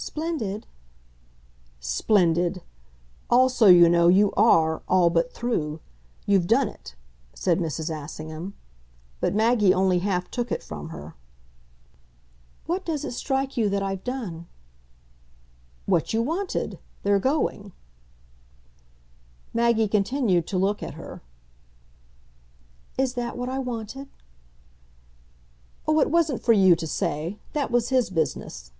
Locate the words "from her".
10.62-11.14